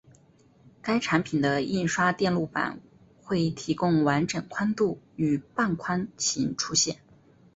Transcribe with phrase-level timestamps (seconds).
[0.81, 2.79] 该产品的印刷电路板
[3.23, 6.99] 会提供完整宽度与半宽型出现。